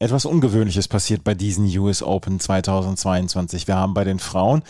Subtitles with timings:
[0.00, 3.66] Etwas Ungewöhnliches passiert bei diesen US Open 2022.
[3.66, 4.62] Wir haben bei den Frauen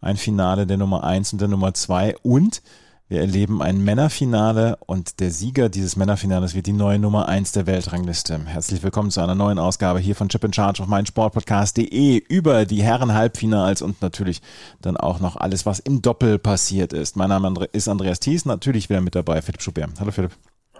[0.00, 2.62] ein Finale der Nummer 1 und der Nummer 2 und
[3.08, 7.66] wir erleben ein Männerfinale und der Sieger dieses Männerfinales wird die neue Nummer 1 der
[7.66, 8.38] Weltrangliste.
[8.46, 12.84] Herzlich willkommen zu einer neuen Ausgabe hier von Chip in Charge auf meinsportpodcast.de über die
[12.84, 14.40] Herren-Halbfinals und natürlich
[14.82, 17.16] dann auch noch alles, was im Doppel passiert ist.
[17.16, 19.98] Mein Name ist Andreas Thies, natürlich wieder mit dabei Philipp Schubert.
[19.98, 20.30] Hallo Philipp.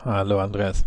[0.04, 0.84] Hallo Andreas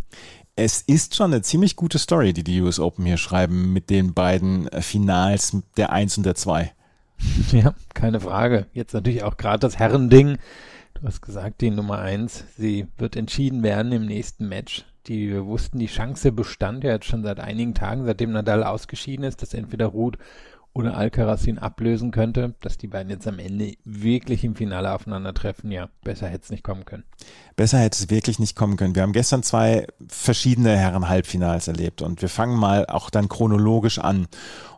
[0.60, 4.14] es ist schon eine ziemlich gute Story, die die US Open hier schreiben mit den
[4.14, 6.72] beiden Finals der 1 und der 2.
[7.52, 8.68] Ja, keine Frage.
[8.74, 10.38] Jetzt natürlich auch gerade das Herrending.
[10.94, 14.86] Du hast gesagt, die Nummer 1, sie wird entschieden werden im nächsten Match.
[15.08, 19.26] Die wir wussten, die Chance bestand ja jetzt schon seit einigen Tagen, seitdem Nadal ausgeschieden
[19.26, 20.18] ist, dass entweder Ruth
[20.80, 25.72] oder Alcaraz ihn ablösen könnte, dass die beiden jetzt am Ende wirklich im Finale aufeinandertreffen,
[25.72, 27.04] ja, besser hätte es nicht kommen können.
[27.56, 28.96] Besser hätte es wirklich nicht kommen können.
[28.96, 34.28] Wir haben gestern zwei verschiedene Herren-Halbfinals erlebt und wir fangen mal auch dann chronologisch an.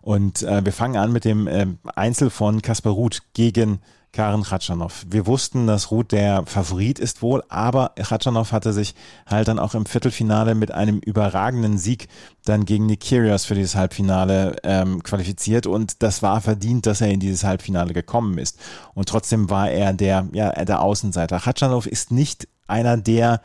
[0.01, 3.79] Und äh, wir fangen an mit dem äh, Einzel von Kaspar Ruth gegen
[4.13, 5.05] Karen Khatschanov.
[5.09, 8.93] Wir wussten, dass Ruth der Favorit ist wohl, aber Khatschanov hatte sich
[9.25, 12.09] halt dann auch im Viertelfinale mit einem überragenden Sieg
[12.43, 17.09] dann gegen Nick Kyrgios für dieses Halbfinale ähm, qualifiziert und das war verdient, dass er
[17.09, 18.59] in dieses Halbfinale gekommen ist.
[18.93, 21.39] Und trotzdem war er der, ja, der Außenseiter.
[21.39, 23.41] Khatschanov ist nicht einer der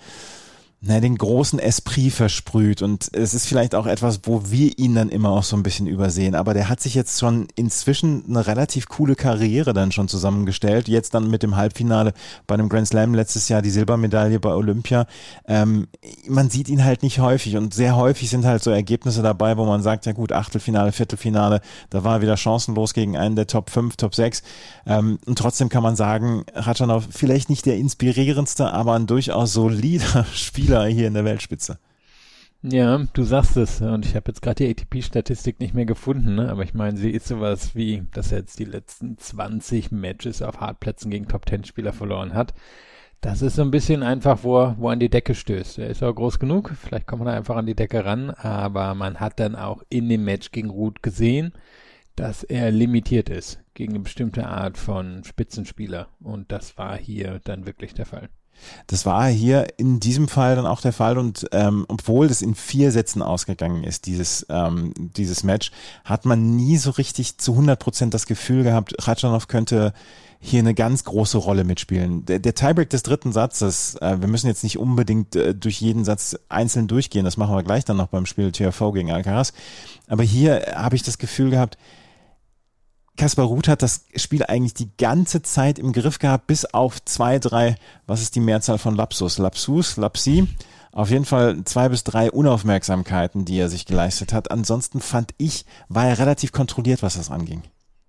[0.83, 5.09] na, den großen Esprit versprüht und es ist vielleicht auch etwas, wo wir ihn dann
[5.09, 6.35] immer auch so ein bisschen übersehen.
[6.35, 10.87] Aber der hat sich jetzt schon inzwischen eine relativ coole Karriere dann schon zusammengestellt.
[10.87, 12.12] Jetzt dann mit dem Halbfinale
[12.47, 15.06] bei einem Grand Slam letztes Jahr die Silbermedaille bei Olympia.
[15.49, 15.89] Ähm,
[16.28, 19.65] man sieht ihn halt nicht häufig und sehr häufig sind halt so Ergebnisse dabei, wo
[19.65, 23.71] man sagt, ja gut, Achtelfinale, Viertelfinale, da war er wieder chancenlos gegen einen der Top
[23.71, 24.43] 5, Top 6.
[24.87, 30.27] Ähm, und trotzdem kann man sagen, Ratschanov vielleicht nicht der inspirierendste, aber ein durchaus solider
[30.34, 31.78] Spieler Spieler hier in der Weltspitze.
[32.60, 33.81] Ja, du sagst es.
[33.81, 36.50] Und ich habe jetzt gerade die ATP-Statistik nicht mehr gefunden, ne?
[36.50, 40.59] aber ich meine, sie ist sowas wie, dass er jetzt die letzten 20 Matches auf
[40.59, 42.53] Hartplätzen gegen Top-10-Spieler verloren hat.
[43.21, 45.78] Das ist so ein bisschen einfach, wo er, wo er an die Decke stößt.
[45.78, 49.21] Er ist auch groß genug, vielleicht kommt man einfach an die Decke ran, aber man
[49.21, 51.53] hat dann auch in dem Match gegen Ruth gesehen,
[52.16, 56.09] dass er limitiert ist gegen eine bestimmte Art von Spitzenspieler.
[56.19, 58.31] Und das war hier dann wirklich der Fall.
[58.87, 62.55] Das war hier in diesem Fall dann auch der Fall und ähm, obwohl das in
[62.55, 65.71] vier Sätzen ausgegangen ist, dieses, ähm, dieses Match,
[66.05, 69.93] hat man nie so richtig zu 100 Prozent das Gefühl gehabt, Ratschanow könnte
[70.39, 72.25] hier eine ganz große Rolle mitspielen.
[72.27, 76.05] Der, der Tiebreak des dritten Satzes, äh, wir müssen jetzt nicht unbedingt äh, durch jeden
[76.05, 79.53] Satz einzeln durchgehen, das machen wir gleich dann noch beim Spiel TFV gegen Alcaraz,
[80.09, 81.78] aber hier habe ich das Gefühl gehabt,
[83.16, 87.38] Kaspar Ruth hat das Spiel eigentlich die ganze Zeit im Griff gehabt, bis auf zwei,
[87.38, 89.38] drei, was ist die Mehrzahl von Lapsus?
[89.38, 90.49] Lapsus, Lapsi.
[90.93, 94.50] Auf jeden Fall zwei bis drei Unaufmerksamkeiten, die er sich geleistet hat.
[94.50, 97.62] Ansonsten fand ich, war er relativ kontrolliert, was das anging.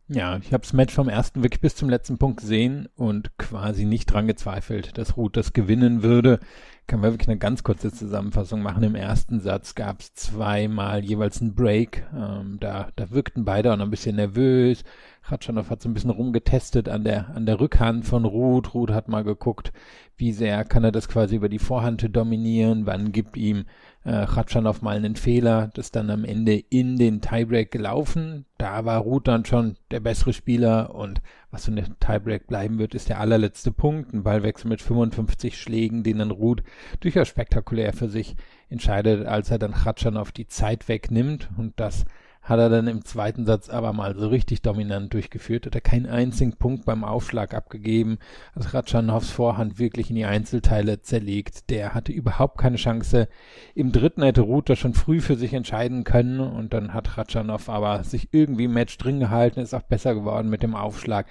[0.10, 3.84] Ja, ich habe das Match vom ersten wirklich bis zum letzten Punkt gesehen und quasi
[3.84, 6.40] nicht dran gezweifelt, dass Ruth das gewinnen würde.
[6.88, 8.84] Kann man wirklich eine ganz kurze Zusammenfassung machen.
[8.84, 12.06] Im ersten Satz gab es zweimal jeweils einen Break.
[12.16, 14.86] Ähm, da, da wirkten beide auch noch ein bisschen nervös.
[15.24, 18.74] Ratschanow hat so ein bisschen rumgetestet an der, an der Rückhand von Ruth.
[18.74, 19.74] Ruth hat mal geguckt,
[20.16, 23.66] wie sehr kann er das quasi über die Vorhand dominieren, wann gibt ihm
[24.04, 28.46] äh, Ratschanow mal einen Fehler, das dann am Ende in den Tiebreak gelaufen.
[28.58, 31.22] Da war Ruth dann schon der bessere Spieler und
[31.52, 34.14] was für eine Tiebreak bleiben wird, ist der allerletzte Punkt.
[34.14, 36.64] Ein Ballwechsel mit 55 Schlägen, den dann Ruth
[37.00, 38.36] durchaus spektakulär für sich
[38.70, 42.06] entscheidet, als er dann Ratschanow die Zeit wegnimmt und das
[42.48, 46.06] hat er dann im zweiten Satz aber mal so richtig dominant durchgeführt, hat er keinen
[46.06, 48.20] einzigen Punkt beim Aufschlag abgegeben,
[48.56, 53.28] hat Ratschanows Vorhand wirklich in die Einzelteile zerlegt, der hatte überhaupt keine Chance.
[53.76, 58.04] Im dritten hätte Ruther schon früh für sich entscheiden können und dann hat Ratschanow aber
[58.06, 61.28] sich irgendwie im Match drin gehalten, ist auch besser geworden mit dem Aufschlag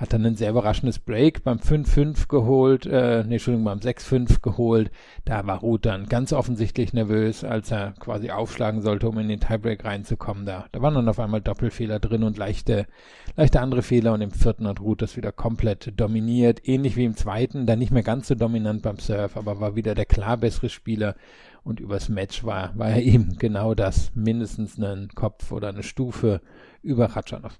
[0.00, 4.90] hat dann ein sehr überraschendes Break beim 5-5 geholt, äh, nee, Entschuldigung, beim 6-5 geholt.
[5.26, 9.40] Da war Ruth dann ganz offensichtlich nervös, als er quasi aufschlagen sollte, um in den
[9.40, 10.46] Tiebreak reinzukommen.
[10.46, 12.86] Da, da waren dann auf einmal Doppelfehler drin und leichte,
[13.36, 16.66] leichte andere Fehler und im vierten hat Ruth das wieder komplett dominiert.
[16.66, 19.94] Ähnlich wie im zweiten, dann nicht mehr ganz so dominant beim Surf, aber war wieder
[19.94, 21.14] der klar bessere Spieler
[21.62, 26.40] Und übers Match war, war er eben genau das, mindestens einen Kopf oder eine Stufe
[26.82, 27.58] über Ratschanow.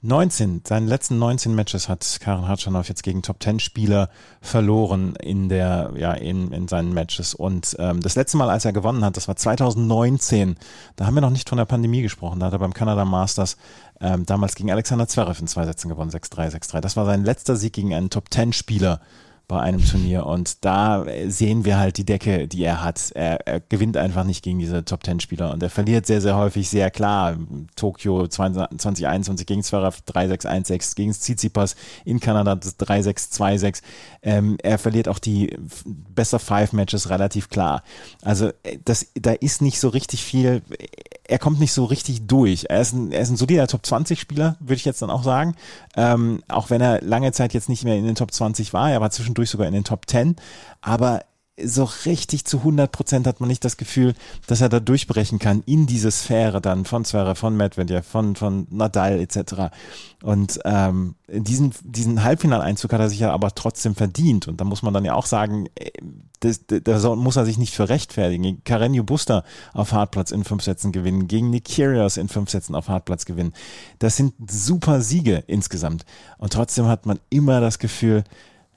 [0.00, 4.10] 19, seine letzten 19 Matches hat Karen Hatschanow jetzt gegen Top 10 Spieler
[4.40, 7.34] verloren in der, ja, in, in seinen Matches.
[7.34, 10.56] Und ähm, das letzte Mal, als er gewonnen hat, das war 2019.
[10.94, 12.38] Da haben wir noch nicht von der Pandemie gesprochen.
[12.38, 13.56] Da hat er beim Canada Masters
[14.00, 16.80] ähm, damals gegen Alexander Zverev in zwei Sätzen gewonnen, 6-3, 6-3.
[16.80, 19.00] Das war sein letzter Sieg gegen einen Top 10 Spieler
[19.48, 23.10] bei einem Turnier und da sehen wir halt die Decke, die er hat.
[23.14, 26.36] Er, er gewinnt einfach nicht gegen diese Top Ten Spieler und er verliert sehr, sehr
[26.36, 27.38] häufig sehr klar.
[27.74, 33.80] Tokio 2021 gegen Zverev 3-6-1-6, gegen Tsitsipas in Kanada 3-6-2-6.
[34.22, 35.56] Ähm, er verliert auch die
[35.86, 37.82] Best Five Matches relativ klar.
[38.22, 40.60] Also äh, das, da ist nicht so richtig viel,
[41.28, 42.66] er kommt nicht so richtig durch.
[42.68, 45.22] Er ist ein, er ist ein solider Top 20 Spieler, würde ich jetzt dann auch
[45.22, 45.54] sagen.
[45.94, 49.02] Ähm, auch wenn er lange Zeit jetzt nicht mehr in den Top 20 war, er
[49.02, 50.36] war zwischendurch sogar in den Top 10.
[50.80, 51.20] Aber
[51.64, 54.14] so richtig zu 100 Prozent hat man nicht das Gefühl,
[54.46, 58.66] dass er da durchbrechen kann in diese Sphäre dann von Zverev, von Medvedev, von, von
[58.70, 59.74] Nadal etc.
[60.22, 64.48] Und ähm, diesen, diesen Halbfinaleinzug hat er sich ja aber trotzdem verdient.
[64.48, 65.90] Und da muss man dann ja auch sagen, äh,
[66.40, 68.62] da muss er sich nicht für rechtfertigen.
[68.64, 72.88] Carreño Buster auf Hartplatz in fünf Sätzen gewinnen, gegen Nick Kyrgios in fünf Sätzen auf
[72.88, 73.52] Hartplatz gewinnen.
[73.98, 76.04] Das sind super Siege insgesamt.
[76.38, 78.24] Und trotzdem hat man immer das Gefühl,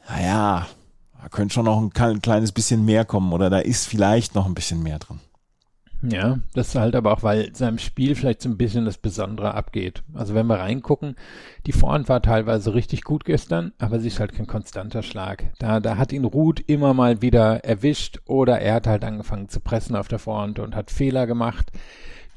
[0.10, 0.68] naja,
[1.22, 4.56] da könnte schon noch ein kleines bisschen mehr kommen oder da ist vielleicht noch ein
[4.56, 5.20] bisschen mehr drin.
[6.04, 9.54] Ja, das ist halt aber auch, weil seinem Spiel vielleicht so ein bisschen das Besondere
[9.54, 10.04] abgeht.
[10.16, 11.16] Also wenn wir reingucken,
[11.68, 15.52] die Vorhand war teilweise richtig gut gestern, aber sie ist halt kein konstanter Schlag.
[15.60, 19.60] Da, da hat ihn Ruth immer mal wieder erwischt oder er hat halt angefangen zu
[19.60, 21.72] pressen auf der Vorhand und hat Fehler gemacht.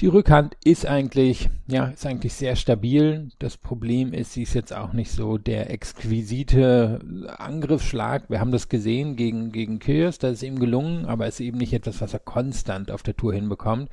[0.00, 3.28] Die Rückhand ist eigentlich, ja, ist eigentlich sehr stabil.
[3.38, 6.98] Das Problem ist, sie ist jetzt auch nicht so der exquisite
[7.38, 8.28] Angriffsschlag.
[8.28, 11.58] Wir haben das gesehen gegen, gegen Kyrgios, das ist ihm gelungen, aber es ist eben
[11.58, 13.88] nicht etwas, was er konstant auf der Tour hinbekommt.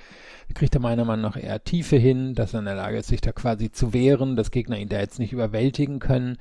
[0.47, 3.07] Da kriegt er meiner Meinung nach eher Tiefe hin, dass er in der Lage ist,
[3.09, 6.39] sich da quasi zu wehren, dass Gegner ihn da jetzt nicht überwältigen können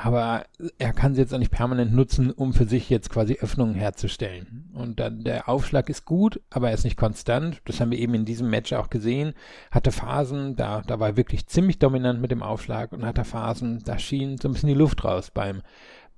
[0.00, 0.44] aber
[0.78, 4.70] er kann sie jetzt auch nicht permanent nutzen, um für sich jetzt quasi Öffnungen herzustellen.
[4.72, 7.60] Und dann der Aufschlag ist gut, aber er ist nicht konstant.
[7.64, 9.34] Das haben wir eben in diesem Match auch gesehen.
[9.72, 13.82] Hatte Phasen, da, da war er wirklich ziemlich dominant mit dem Aufschlag und hatte Phasen,
[13.84, 15.62] da schien so ein bisschen die Luft raus beim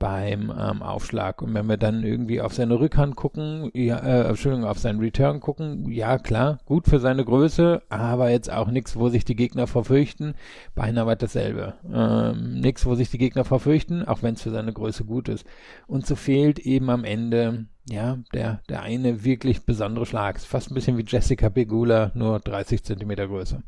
[0.00, 1.42] beim ähm, Aufschlag.
[1.42, 5.38] Und wenn wir dann irgendwie auf seine Rückhand gucken, ja, äh, Entschuldigung, auf seinen Return
[5.38, 9.68] gucken, ja klar, gut für seine Größe, aber jetzt auch nichts, wo sich die Gegner
[9.68, 10.34] verfürchten.
[10.74, 11.74] Beinahe war dasselbe.
[11.92, 15.44] Ähm, nichts, wo sich die Gegner verfürchten, auch wenn es für seine Größe gut ist.
[15.86, 20.36] Und so fehlt eben am Ende ja, der, der eine wirklich besondere Schlag.
[20.36, 23.62] Ist fast ein bisschen wie Jessica Begula, nur 30 Zentimeter größer.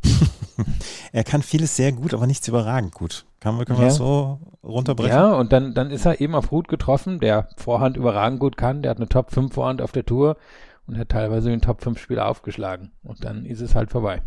[1.12, 3.26] er kann vieles sehr gut, aber nichts überragend gut.
[3.42, 3.88] Kann man, können wir ja.
[3.88, 5.16] das so runterbrechen?
[5.16, 8.82] Ja, und dann, dann ist er eben auf Ruth getroffen, der Vorhand überragend gut kann.
[8.82, 10.36] Der hat eine Top 5 Vorhand auf der Tour
[10.86, 12.92] und hat teilweise den Top 5 Spieler aufgeschlagen.
[13.02, 14.22] Und dann ist es halt vorbei.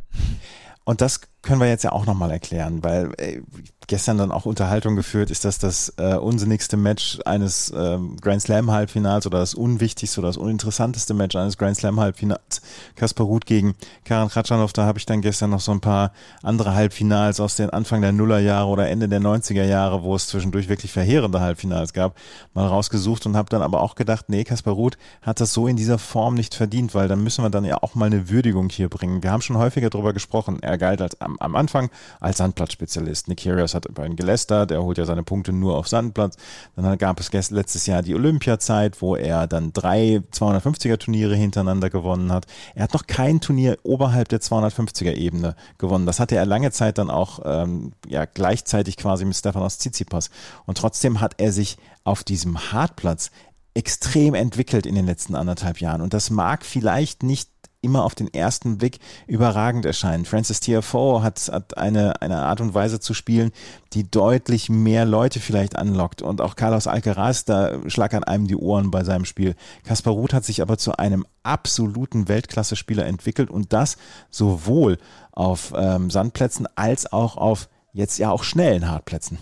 [0.83, 3.41] Und das können wir jetzt ja auch nochmal erklären, weil äh,
[3.87, 8.71] gestern dann auch Unterhaltung geführt, ist das das äh, unsinnigste Match eines äh, Grand Slam
[8.71, 12.61] Halbfinals oder das unwichtigste oder das uninteressanteste Match eines Grand Slam Halbfinals.
[12.95, 16.11] Kaspar Ruth gegen Karan Kratschanow, da habe ich dann gestern noch so ein paar
[16.41, 20.67] andere Halbfinals aus den Anfang der Nullerjahre oder Ende der 90er Jahre, wo es zwischendurch
[20.67, 22.15] wirklich verheerende Halbfinals gab,
[22.55, 25.75] mal rausgesucht und habe dann aber auch gedacht, nee, Kaspar Ruth hat das so in
[25.75, 28.89] dieser Form nicht verdient, weil dann müssen wir dann ja auch mal eine Würdigung hier
[28.89, 29.21] bringen.
[29.21, 30.57] Wir haben schon häufiger darüber gesprochen.
[30.61, 31.89] Er galt als am, am Anfang
[32.19, 33.27] als Sandplatzspezialist.
[33.27, 36.37] Nick Kyrgios hat über ihn gelästert, er holt ja seine Punkte nur auf Sandplatz.
[36.75, 42.31] Dann gab es letztes Jahr die Olympiazeit, wo er dann drei 250er Turniere hintereinander gewonnen
[42.31, 42.45] hat.
[42.73, 46.05] Er hat noch kein Turnier oberhalb der 250er Ebene gewonnen.
[46.05, 50.29] Das hatte er lange Zeit dann auch ähm, ja, gleichzeitig quasi mit Stefanos Tsitsipas.
[50.65, 53.31] Und trotzdem hat er sich auf diesem Hartplatz
[53.75, 56.01] extrem entwickelt in den letzten anderthalb Jahren.
[56.01, 57.49] Und das mag vielleicht nicht
[57.85, 60.25] immer auf den ersten Blick überragend erscheinen.
[60.25, 63.51] Francis TFO hat, hat eine, eine Art und Weise zu spielen,
[63.93, 66.21] die deutlich mehr Leute vielleicht anlockt.
[66.21, 69.55] Und auch Carlos Alcaraz, da schlagern einem die Ohren bei seinem Spiel.
[69.83, 73.97] Kaspar Ruth hat sich aber zu einem absoluten Weltklasse-Spieler entwickelt und das
[74.29, 74.97] sowohl
[75.31, 79.37] auf ähm, Sandplätzen als auch auf jetzt ja auch schnellen Hartplätzen.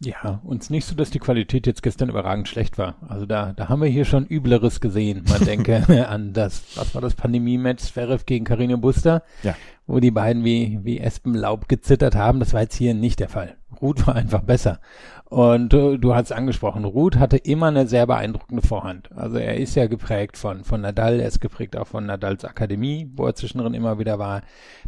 [0.00, 2.96] Ja, uns nicht so, dass die Qualität jetzt gestern überragend schlecht war.
[3.08, 5.24] Also da, da haben wir hier schon Übleres gesehen.
[5.28, 9.54] Man denke an das, was war das Pandemie-Match, Zverev gegen Carino Buster, ja.
[9.86, 12.40] Wo die beiden wie, wie Espenlaub gezittert haben.
[12.40, 13.56] Das war jetzt hier nicht der Fall.
[13.80, 14.80] Ruth war einfach besser.
[15.34, 19.10] Und du, du hast angesprochen, Ruth hatte immer eine sehr beeindruckende Vorhand.
[19.16, 23.10] Also er ist ja geprägt von, von Nadal, er ist geprägt auch von Nadals Akademie,
[23.16, 24.42] wo er zwischendrin immer wieder war.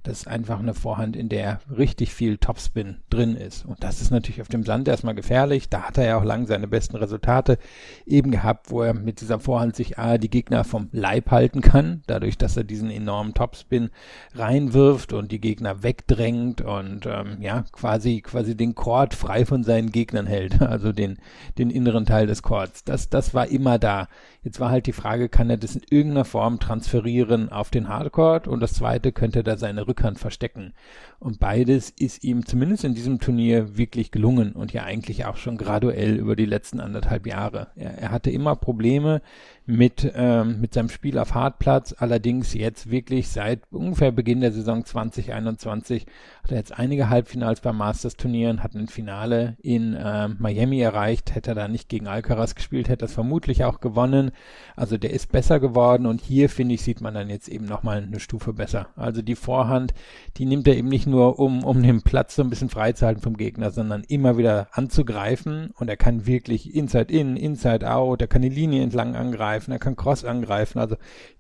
[0.04, 3.64] Das ist einfach eine Vorhand, in der richtig viel Topspin drin ist.
[3.64, 5.68] Und das ist natürlich auf dem Sand erstmal gefährlich.
[5.68, 7.58] Da hat er ja auch lang seine besten Resultate
[8.04, 12.02] eben gehabt, wo er mit dieser Vorhand sich A, die Gegner vom Leib halten kann,
[12.06, 13.90] dadurch, dass er diesen enormen Topspin
[14.34, 19.90] reinwirft und die Gegner wegdrängt und ähm, ja, quasi, quasi den Chord frei von seinen
[19.90, 21.19] Gegnern hält, also den,
[21.59, 22.85] den inneren Teil des Chords.
[22.85, 24.09] Das, das war immer da.
[24.43, 28.43] Jetzt war halt die Frage, kann er das in irgendeiner Form transferieren auf den Hardcore?
[28.49, 30.73] Und das zweite, könnte er da seine Rückhand verstecken?
[31.18, 35.56] Und beides ist ihm zumindest in diesem Turnier wirklich gelungen und ja eigentlich auch schon
[35.56, 37.68] graduell über die letzten anderthalb Jahre.
[37.75, 39.23] Er, er hatte immer Probleme
[39.66, 41.94] mit, ähm, mit seinem Spiel auf Hartplatz.
[41.99, 46.06] Allerdings jetzt wirklich seit ungefähr Beginn der Saison 2021
[46.42, 51.35] hat er jetzt einige Halbfinals beim Masters-Turnieren, hat ein Finale in äh, Miami erreicht.
[51.35, 54.30] Hätte er da nicht gegen Alcaraz gespielt, hätte es vermutlich auch gewonnen.
[54.76, 58.02] Also der ist besser geworden und hier, finde ich, sieht man dann jetzt eben nochmal
[58.02, 58.88] eine Stufe besser.
[58.94, 59.94] Also die Vorhand,
[60.37, 63.36] die nimmt er eben nicht nur, um, um den Platz so ein bisschen freizuhalten vom
[63.36, 68.42] Gegner, sondern immer wieder anzugreifen und er kann wirklich Inside In, Inside Out, er kann
[68.42, 70.78] die Linie entlang angreifen, er kann Cross angreifen.
[70.78, 70.96] Also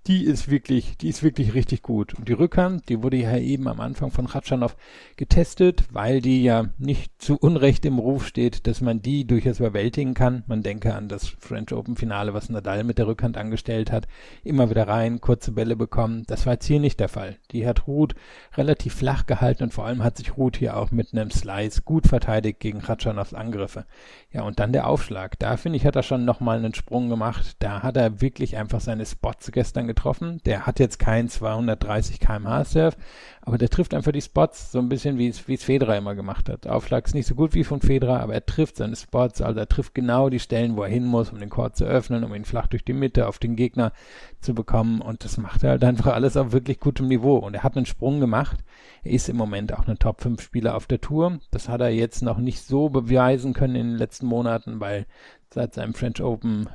[0.06, 2.14] die ist wirklich, die ist wirklich richtig gut.
[2.14, 4.76] Und die Rückhand, die wurde ja eben am Anfang von Ratschanow
[5.16, 10.14] getestet, weil die ja nicht zu Unrecht im Ruf steht, dass man die durchaus überwältigen
[10.14, 10.44] kann.
[10.46, 14.06] Man denke an das French Open Finale, was Nadal mit der Rückhand angestellt hat.
[14.44, 16.22] Immer wieder rein, kurze Bälle bekommen.
[16.26, 17.36] Das war jetzt hier nicht der Fall.
[17.50, 18.14] Die hat Ruth
[18.56, 22.06] relativ flach gehalten und vor allem hat sich Ruth hier auch mit einem Slice gut
[22.06, 23.84] verteidigt gegen Ratschanows Angriffe.
[24.32, 25.38] Ja, und dann der Aufschlag.
[25.38, 27.56] Da finde ich, hat er schon nochmal einen Sprung gemacht.
[27.60, 30.40] Da hat er wirklich einfach seine Spots gestern getroffen.
[30.44, 32.96] Der hat jetzt keinen 230 kmh Surf,
[33.40, 36.66] aber der trifft einfach die Spots so ein bisschen wie es, Federer immer gemacht hat.
[36.66, 39.68] Aufschlag ist nicht so gut wie von Federer, aber er trifft seine Spots, also er
[39.68, 42.44] trifft genau die Stellen, wo er hin muss, um den Court zu öffnen, um ihn
[42.44, 43.92] flach durch die Mitte auf den Gegner
[44.40, 45.00] zu bekommen.
[45.00, 47.36] Und das macht er halt einfach alles auf wirklich gutem Niveau.
[47.36, 48.58] Und er hat einen Sprung gemacht.
[49.02, 51.38] Er ist im Moment auch ein Top 5 Spieler auf der Tour.
[51.50, 55.06] Das hat er jetzt noch nicht so beweisen können in den letzten Monaten, weil
[55.52, 56.68] seit seinem French Open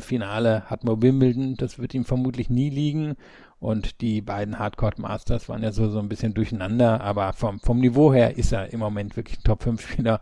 [0.00, 1.56] Finale hat man Wimbledon.
[1.56, 3.16] Das wird ihm vermutlich nie liegen.
[3.58, 7.78] Und die beiden Hardcore Masters waren ja so, so ein bisschen durcheinander, aber vom, vom
[7.78, 10.20] Niveau her ist er im Moment wirklich ein Top 5 Spieler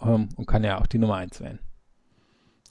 [0.00, 1.58] ähm, und kann ja auch die Nummer 1 werden.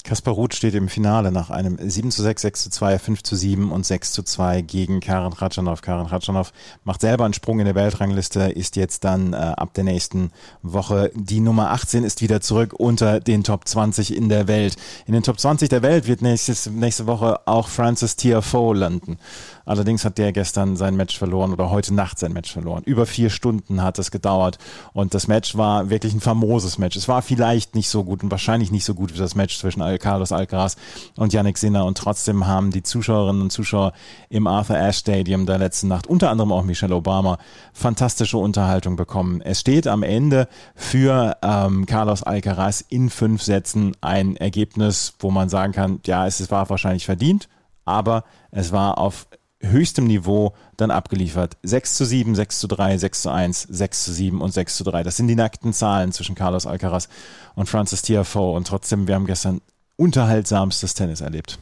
[0.06, 3.36] Kaspar Ruth steht im Finale nach einem 7 zu 6, 6 zu 2, 5 zu
[3.36, 5.82] 7 und 6 zu 2 gegen Karen Ratschanow.
[5.82, 9.84] Karen Ratschanow macht selber einen Sprung in der Weltrangliste, ist jetzt dann äh, ab der
[9.84, 10.32] nächsten
[10.62, 14.76] Woche die Nummer 18, ist wieder zurück unter den Top 20 in der Welt.
[15.08, 19.18] In den Top 20 der Welt wird nächstes, nächste Woche auch Francis Tiafoe landen.
[19.66, 22.84] Allerdings hat der gestern sein Match verloren oder heute Nacht sein Match verloren.
[22.86, 24.58] Über vier Stunden hat es gedauert
[24.94, 26.96] und das Match war wirklich ein famoses Match.
[26.96, 29.82] Es war vielleicht nicht so gut und wahrscheinlich nicht so gut wie das Match zwischen
[30.00, 30.76] Carlos Alcaraz
[31.16, 33.94] und Yannick Sinner und trotzdem haben die Zuschauerinnen und Zuschauer
[34.30, 37.38] im Arthur Ashe Stadium der letzten Nacht, unter anderem auch Michelle Obama,
[37.74, 39.42] fantastische Unterhaltung bekommen.
[39.42, 45.50] Es steht am Ende für ähm, Carlos Alcaraz in fünf Sätzen ein Ergebnis, wo man
[45.50, 47.48] sagen kann, ja, es war wahrscheinlich verdient,
[47.86, 49.28] aber es war auf
[49.70, 51.58] höchstem Niveau dann abgeliefert.
[51.64, 54.84] 6 zu 7, 6 zu 3, 6 zu 1, 6 zu 7 und 6 zu
[54.84, 55.04] 3.
[55.04, 57.10] Das sind die nackten Zahlen zwischen Carlos Alcaraz
[57.56, 58.56] und Francis Tiafoe.
[58.56, 59.62] Und trotzdem, wir haben gestern
[59.98, 61.60] unterhaltsamstes Tennis erlebt.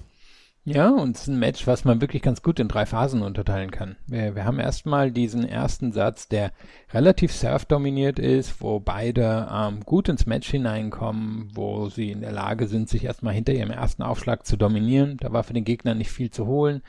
[0.65, 3.69] Ja, und es ist ein Match, was man wirklich ganz gut in drei Phasen unterteilen
[3.69, 3.98] kann.
[4.07, 6.53] Wir, wir haben erstmal diesen ersten Satz, der
[6.93, 12.67] relativ surf-dominiert ist, wo beide ähm, gut ins Match hineinkommen, wo sie in der Lage
[12.67, 15.17] sind, sich erstmal hinter ihrem ersten Aufschlag zu dominieren.
[15.19, 16.81] Da war für den Gegner nicht viel zu holen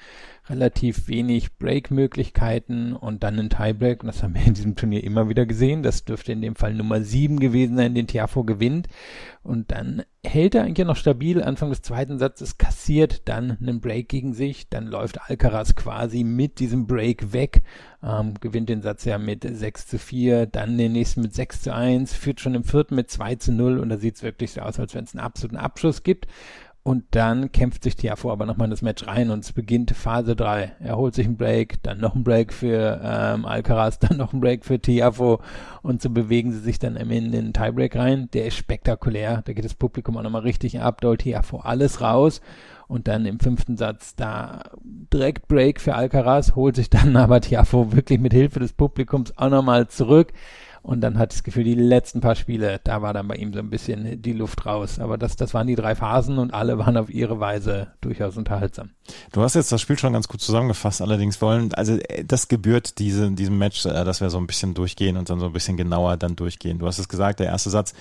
[0.49, 4.03] relativ wenig Break-Möglichkeiten und dann ein Tiebreak.
[4.03, 5.83] Und das haben wir in diesem Turnier immer wieder gesehen.
[5.83, 8.89] Das dürfte in dem Fall Nummer 7 gewesen sein, den Tiafo gewinnt.
[9.43, 11.43] Und dann hält er eigentlich noch stabil.
[11.43, 14.69] Anfang des zweiten Satzes kassiert dann einen Break gegen sich.
[14.69, 17.63] Dann läuft Alcaraz quasi mit diesem Break weg.
[18.03, 21.75] Ähm, gewinnt den Satz ja mit 6 zu 4, dann den nächsten mit 6 zu
[21.75, 24.61] 1, führt schon im vierten mit 2 zu 0 und da sieht es wirklich so
[24.61, 26.27] aus, als wenn es einen absoluten Abschluss gibt.
[26.87, 30.37] Und dann kämpft sich Tiafo aber nochmal in das Match rein und es beginnt Phase
[30.37, 30.73] 3.
[30.81, 34.43] Er holt sich einen Break, dann noch einen Break für ähm, Alcaraz, dann noch einen
[34.43, 35.41] Break für Tiafo
[35.81, 38.29] und so bewegen sie sich dann in den Tiebreak rein.
[38.35, 42.43] Der ist spektakulär, da geht das Publikum auch nochmal richtig ab, dolt Tiafo alles raus
[42.87, 47.93] und dann im fünften Satz da direkt Break für Alcaraz, holt sich dann aber Tiafo
[47.93, 50.35] wirklich mit Hilfe des Publikums auch nochmal zurück
[50.85, 53.59] Und dann ich das Gefühl, die letzten paar Spiele, da war dann bei ihm so
[53.59, 54.99] ein bisschen die Luft raus.
[54.99, 58.91] Aber das, das waren die drei Phasen und alle waren auf ihre Weise durchaus unterhaltsam.
[59.33, 62.99] Du hast jetzt das Spiel schon ganz gut zusammengefasst, allerdings wollen, also äh, das gebührt
[62.99, 65.79] diese, diesem Match, äh, dass wir so ein bisschen durchgehen und dann so ein bisschen
[65.79, 66.79] genauer dann durchgehen.
[66.79, 67.95] Du hast es gesagt, der erste Satz,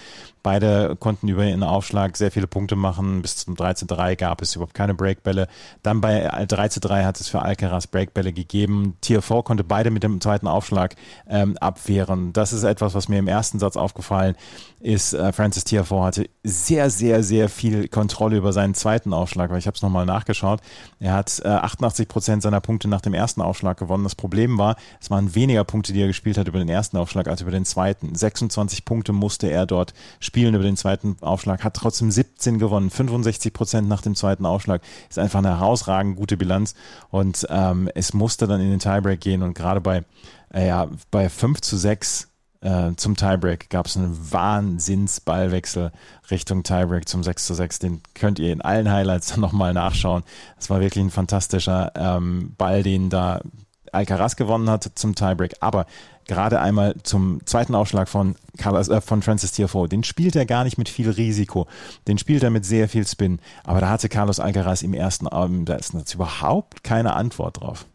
[0.43, 4.41] beide konnten über den Aufschlag sehr viele Punkte machen, bis zum 3 zu 3 gab
[4.41, 5.47] es überhaupt keine Breakbälle.
[5.83, 8.97] Dann bei 3 zu 3 hat es für Alcaraz Breakbälle gegeben.
[8.99, 10.95] Tier 4 konnte beide mit dem zweiten Aufschlag
[11.27, 12.33] ähm, abwehren.
[12.33, 14.35] Das ist etwas, was mir im ersten Satz aufgefallen
[14.79, 15.13] ist.
[15.13, 19.67] Äh, Francis 4 hatte sehr, sehr, sehr viel Kontrolle über seinen zweiten Aufschlag, weil ich
[19.67, 20.59] habe es nochmal nachgeschaut.
[20.99, 24.03] Er hat äh, 88 Prozent seiner Punkte nach dem ersten Aufschlag gewonnen.
[24.03, 27.27] Das Problem war, es waren weniger Punkte, die er gespielt hat über den ersten Aufschlag
[27.27, 28.13] als über den zweiten.
[28.13, 32.89] 26 Punkte musste er dort spielen über den zweiten Aufschlag, hat trotzdem 17 gewonnen.
[32.89, 36.75] 65 Prozent nach dem zweiten Aufschlag ist einfach eine herausragend gute Bilanz
[37.09, 40.03] und ähm, es musste dann in den Tiebreak gehen und gerade bei,
[40.53, 42.32] äh, ja, bei 5 zu 6
[42.63, 45.91] äh, zum Tiebreak gab es einen Wahnsinnsballwechsel
[46.31, 47.79] Richtung Tiebreak zum 6 zu 6.
[47.79, 50.23] Den könnt ihr in allen Highlights dann nochmal nachschauen.
[50.57, 53.41] Es war wirklich ein fantastischer ähm, Ball, den da
[53.91, 55.55] Alcaraz gewonnen hat zum Tiebreak.
[55.59, 55.85] Aber
[56.25, 59.89] gerade einmal zum zweiten Aufschlag von, Carlos, äh, von Francis Tiafoe.
[59.89, 61.67] Den spielt er gar nicht mit viel Risiko.
[62.07, 63.39] Den spielt er mit sehr viel Spin.
[63.63, 67.85] Aber da hatte Carlos Alcaraz im ersten Abend, da ist jetzt überhaupt keine Antwort drauf.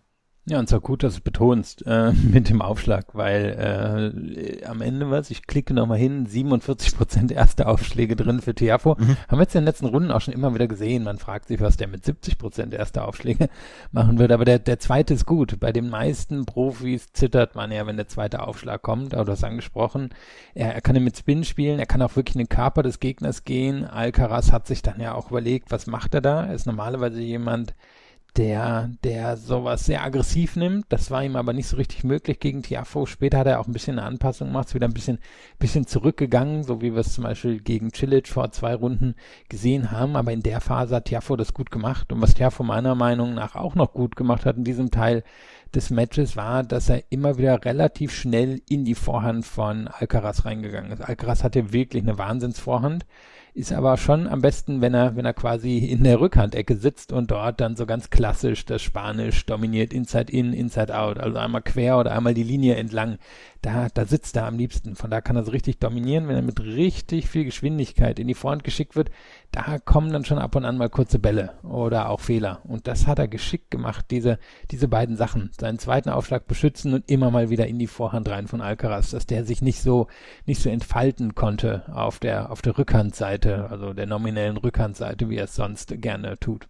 [0.48, 5.10] Ja, und zwar gut, dass du betonst äh, mit dem Aufschlag, weil äh, am Ende
[5.10, 8.96] was, ich klicke nochmal hin, 47 Prozent erste Aufschläge drin für Tiafo.
[8.98, 9.16] Mhm.
[9.28, 11.04] Haben wir jetzt in den letzten Runden auch schon immer wieder gesehen.
[11.04, 13.50] Man fragt sich, was der mit 70 Prozent erste Aufschläge
[13.92, 14.32] machen würde.
[14.32, 15.60] Aber der, der zweite ist gut.
[15.60, 19.14] Bei den meisten Profis zittert man ja, wenn der zweite Aufschlag kommt.
[19.14, 20.10] Aber du hast angesprochen,
[20.54, 23.00] er, er kann ja mit Spin spielen, er kann auch wirklich in den Körper des
[23.00, 23.84] Gegners gehen.
[23.84, 26.46] Alcaraz hat sich dann ja auch überlegt, was macht er da?
[26.46, 27.74] Er ist normalerweise jemand,
[28.36, 30.86] der, der sowas sehr aggressiv nimmt.
[30.90, 33.06] Das war ihm aber nicht so richtig möglich gegen Tiafo.
[33.06, 35.18] Später hat er auch ein bisschen eine Anpassung gemacht, ist wieder ein bisschen,
[35.58, 39.14] bisschen zurückgegangen, so wie wir es zum Beispiel gegen Cilic vor zwei Runden
[39.48, 40.16] gesehen haben.
[40.16, 42.12] Aber in der Phase hat Tiafo das gut gemacht.
[42.12, 45.24] Und was Tiafo meiner Meinung nach auch noch gut gemacht hat in diesem Teil
[45.74, 50.92] des Matches war, dass er immer wieder relativ schnell in die Vorhand von Alcaraz reingegangen
[50.92, 51.02] ist.
[51.02, 53.04] Alcaraz hatte wirklich eine Wahnsinnsvorhand
[53.58, 57.30] ist aber schon am besten, wenn er, wenn er quasi in der Rückhandecke sitzt und
[57.32, 61.98] dort dann so ganz klassisch das Spanisch dominiert, Inside In, Inside Out, also einmal quer
[61.98, 63.18] oder einmal die Linie entlang
[63.62, 64.94] da, da sitzt er am liebsten.
[64.94, 68.34] Von da kann er so richtig dominieren, wenn er mit richtig viel Geschwindigkeit in die
[68.34, 69.10] Vorhand geschickt wird.
[69.50, 72.60] Da kommen dann schon ab und an mal kurze Bälle oder auch Fehler.
[72.64, 74.38] Und das hat er geschickt gemacht, diese,
[74.70, 75.50] diese beiden Sachen.
[75.58, 79.26] Seinen zweiten Aufschlag beschützen und immer mal wieder in die Vorhand rein von Alcaraz, dass
[79.26, 80.06] der sich nicht so,
[80.46, 85.44] nicht so entfalten konnte auf der, auf der Rückhandseite, also der nominellen Rückhandseite, wie er
[85.44, 86.68] es sonst gerne tut.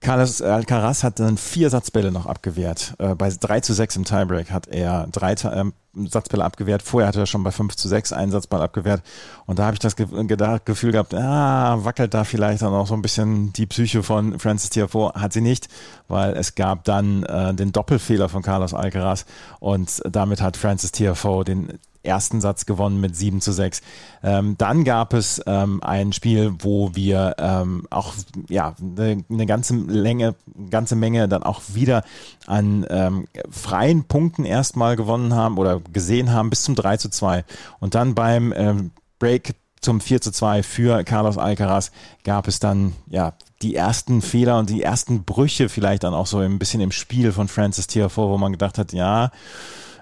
[0.00, 2.94] Carlos Alcaraz hat dann vier Satzbälle noch abgewehrt.
[2.98, 5.64] Äh, bei 3 zu 6 im Tiebreak hat er drei äh,
[6.08, 6.82] Satzbälle abgewehrt.
[6.82, 9.02] Vorher hatte er schon bei 5 zu 6 einen Satzball abgewehrt.
[9.46, 13.02] Und da habe ich das Gefühl gehabt, ah, wackelt da vielleicht dann auch so ein
[13.02, 15.12] bisschen die Psyche von Francis Tiafoe.
[15.14, 15.68] Hat sie nicht,
[16.06, 19.26] weil es gab dann äh, den Doppelfehler von Carlos Alcaraz
[19.58, 23.82] und damit hat Francis Tiafoe den ersten Satz gewonnen mit 7 zu 6.
[24.22, 28.14] Ähm, dann gab es ähm, ein Spiel, wo wir ähm, auch
[28.48, 30.34] ja eine, eine ganze Länge,
[30.70, 32.04] ganze Menge dann auch wieder
[32.46, 37.44] an ähm, freien Punkten erstmal gewonnen haben oder gesehen haben bis zum 3 zu 2.
[37.80, 41.92] Und dann beim ähm, Break zum 4 zu 2 für Carlos Alcaraz
[42.24, 46.38] gab es dann ja die ersten Fehler und die ersten Brüche vielleicht dann auch so
[46.38, 49.30] ein bisschen im Spiel von Francis Tiafoe, wo man gedacht hat, ja,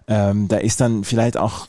[0.08, 1.68] ähm, da ist dann vielleicht auch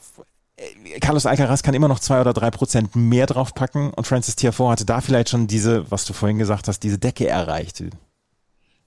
[0.57, 4.71] äh, Carlos Alcaraz kann immer noch zwei oder drei Prozent mehr draufpacken und Francis Tiafoe
[4.71, 7.83] hatte da vielleicht schon diese, was du vorhin gesagt hast, diese Decke erreicht.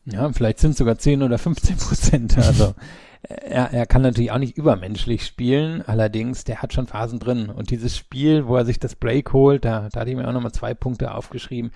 [0.06, 2.38] Ja, vielleicht sind es sogar 10 oder 15 Prozent.
[2.38, 2.74] Also
[3.22, 7.50] er, er kann natürlich auch nicht übermenschlich spielen, allerdings der hat schon Phasen drin.
[7.50, 10.32] Und dieses Spiel, wo er sich das Break holt, da, da hatte ich mir auch
[10.32, 11.70] nochmal zwei Punkte aufgeschrieben.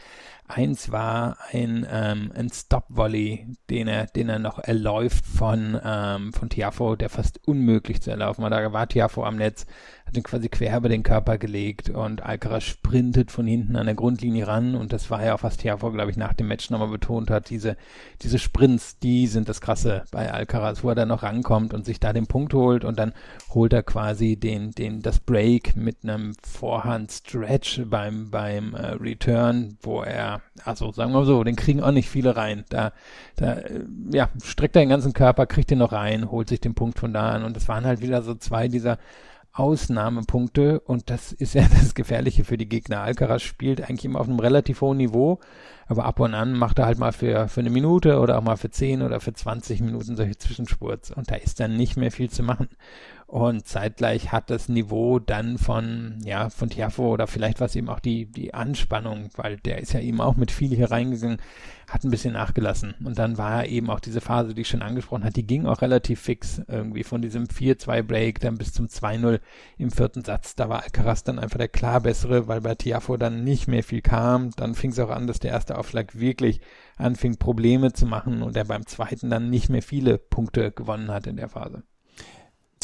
[0.46, 6.50] Eins war ein, ähm, ein Stop-Volley, den er, den er noch erläuft von, ähm, von
[6.50, 8.50] Tiafo, der fast unmöglich zu erlaufen war.
[8.50, 9.64] Da war Tiafo am Netz,
[10.04, 13.94] hat ihn quasi quer über den Körper gelegt und Alcaraz sprintet von hinten an der
[13.94, 16.88] Grundlinie ran und das war ja auch, was Tiafo, glaube ich, nach dem Match nochmal
[16.88, 17.48] betont hat.
[17.48, 17.78] Diese,
[18.20, 22.00] diese Sprints, die sind das Krasse bei Alcaraz, wo er dann noch rankommt und sich
[22.00, 23.14] da den Punkt holt und dann
[23.54, 30.02] holt er quasi den, den, das Break mit einem Vorhand-Stretch beim, beim äh, Return, wo
[30.02, 30.33] er
[30.64, 32.64] also sagen wir so, den kriegen auch nicht viele rein.
[32.68, 32.92] Da,
[33.36, 33.58] da
[34.12, 37.12] ja, streckt er den ganzen Körper, kriegt den noch rein, holt sich den Punkt von
[37.12, 37.44] da an.
[37.44, 38.98] Und das waren halt wieder so zwei dieser
[39.54, 43.00] Ausnahmepunkte und das ist ja das Gefährliche für die Gegner.
[43.00, 45.38] Alcaraz spielt eigentlich immer auf einem relativ hohen Niveau,
[45.86, 48.56] Aber ab und an macht er halt mal für, für eine Minute oder auch mal
[48.56, 51.12] für 10 oder für 20 Minuten solche Zwischenspurts.
[51.12, 52.68] Und da ist dann nicht mehr viel zu machen.
[53.26, 57.88] Und zeitgleich hat das Niveau dann von, ja, von Tiafo oder vielleicht war es eben
[57.88, 61.38] auch die, die Anspannung, weil der ist ja eben auch mit viel hier reingegangen,
[61.88, 62.94] hat ein bisschen nachgelassen.
[63.02, 65.82] Und dann war eben auch diese Phase, die ich schon angesprochen hat, die ging auch
[65.82, 69.40] relativ fix irgendwie von diesem 4-2-Break dann bis zum 2-0
[69.78, 70.54] im vierten Satz.
[70.54, 74.02] Da war Alcaraz dann einfach der klar bessere, weil bei Tiafo dann nicht mehr viel
[74.02, 74.50] kam.
[74.56, 76.60] Dann fing es auch an, dass der erste Aufschlag wirklich
[76.96, 81.26] anfing, Probleme zu machen und er beim zweiten dann nicht mehr viele Punkte gewonnen hat
[81.26, 81.84] in der Phase.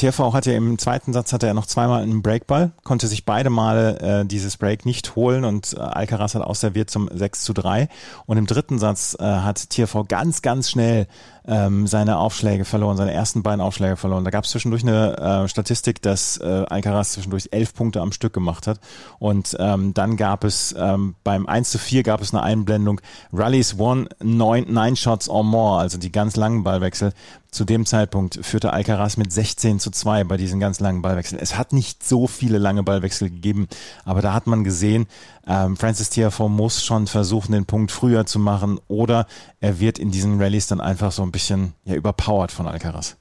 [0.00, 4.00] TFV hatte im zweiten Satz hatte er noch zweimal einen Breakball, konnte sich beide Male
[4.00, 7.88] äh, dieses Break nicht holen und äh, Alcaraz hat ausserviert zum 6 zu 3.
[8.24, 11.06] Und im dritten Satz äh, hat TFV ganz, ganz schnell
[11.46, 14.24] ähm, seine Aufschläge verloren, seine ersten beiden Aufschläge verloren.
[14.24, 18.32] Da gab es zwischendurch eine äh, Statistik, dass äh, Alcaraz zwischendurch elf Punkte am Stück
[18.32, 18.80] gemacht hat.
[19.18, 23.00] Und ähm, dann gab es ähm, beim 1 zu 4 gab es eine Einblendung,
[23.32, 27.12] Rallies won nine, nine shots or more, also die ganz langen Ballwechsel.
[27.50, 31.40] Zu dem Zeitpunkt führte Alcaraz mit 16 zu 2 bei diesen ganz langen Ballwechseln.
[31.42, 33.66] Es hat nicht so viele lange Ballwechsel gegeben,
[34.04, 35.08] aber da hat man gesehen,
[35.46, 39.26] ähm, Francis Tiafoe muss schon versuchen, den Punkt früher zu machen oder
[39.60, 43.16] er wird in diesen Rallyes dann einfach so ein bisschen ja, überpowered von Alcaraz.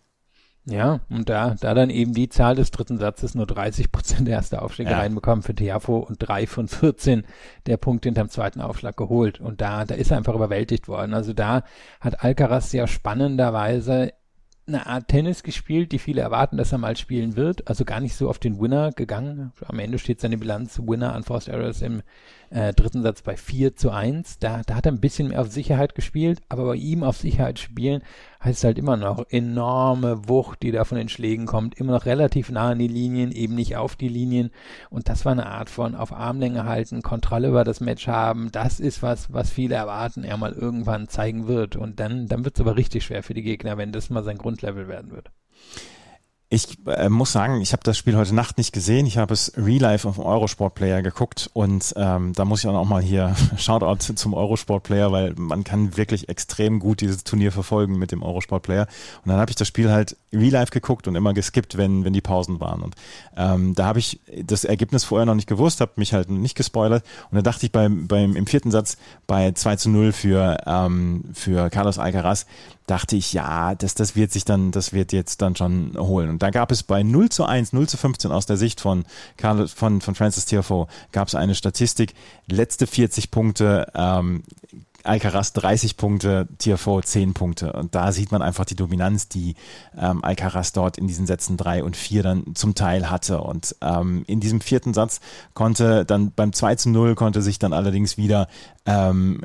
[0.66, 4.36] Ja, und da, da dann eben die Zahl des dritten Satzes nur 30 Prozent der
[4.36, 5.00] erste Aufschläge ja.
[5.00, 7.24] reinbekommen für Tiafo und drei von 14
[7.66, 9.40] der Punkte hinterm zweiten Aufschlag geholt.
[9.40, 11.14] Und da, da ist er einfach überwältigt worden.
[11.14, 11.64] Also da
[12.00, 14.14] hat Alcaraz sehr spannenderweise
[14.70, 17.68] eine Art Tennis gespielt, die viele erwarten, dass er mal spielen wird.
[17.68, 19.52] Also gar nicht so auf den Winner gegangen.
[19.66, 22.02] Am Ende steht seine Bilanz Winner Unforced Errors im
[22.50, 24.40] äh, dritten Satz bei 4 zu 1.
[24.40, 27.60] Da, da hat er ein bisschen mehr auf Sicherheit gespielt, aber bei ihm auf Sicherheit
[27.60, 28.02] spielen
[28.42, 32.50] heißt halt immer noch enorme Wucht, die da von den Schlägen kommt, immer noch relativ
[32.50, 34.52] nah an die Linien, eben nicht auf die Linien.
[34.90, 38.50] Und das war eine Art von auf Armlänge halten, Kontrolle über das Match haben.
[38.52, 41.76] Das ist was, was viele erwarten, er mal irgendwann zeigen wird.
[41.76, 44.38] Und dann, dann wird es aber richtig schwer für die Gegner, wenn das mal sein
[44.38, 45.32] Grundlevel werden wird.
[46.52, 49.06] Ich äh, muss sagen, ich habe das Spiel heute Nacht nicht gesehen.
[49.06, 52.68] Ich habe es Real Life auf dem Eurosport Player geguckt und ähm, da muss ich
[52.68, 57.52] auch mal hier Shoutout zum Eurosport Player, weil man kann wirklich extrem gut dieses Turnier
[57.52, 58.88] verfolgen mit dem Eurosport Player.
[59.24, 62.14] Und dann habe ich das Spiel halt Real Life geguckt und immer geskippt, wenn wenn
[62.14, 62.82] die Pausen waren.
[62.82, 62.96] Und
[63.38, 67.06] ähm, da habe ich das Ergebnis vorher noch nicht gewusst, habe mich halt nicht gespoilert.
[67.30, 71.26] Und da dachte ich beim beim im vierten Satz bei 2 zu 0 für ähm,
[71.32, 72.48] für Carlos Alcaraz,
[72.90, 76.30] dachte ich, ja, das, das wird sich dann, das wird jetzt dann schon holen.
[76.30, 79.06] Und da gab es bei 0 zu 1, 0 zu 15 aus der Sicht von,
[79.38, 82.14] Carlos, von, von Francis Tiafoe, gab es eine Statistik,
[82.48, 84.44] letzte 40 Punkte ähm,
[85.04, 87.74] Alcaraz 30 Punkte, Tiafoe 10 Punkte.
[87.74, 89.56] Und da sieht man einfach die Dominanz, die
[89.98, 93.42] ähm, Alcaraz dort in diesen Sätzen 3 und 4 dann zum Teil hatte.
[93.42, 95.20] Und ähm, in diesem vierten Satz
[95.54, 98.48] konnte dann beim 2 zu 0 konnte sich dann allerdings wieder
[98.86, 99.42] ähm,